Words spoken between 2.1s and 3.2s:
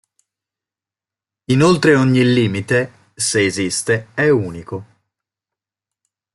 limite,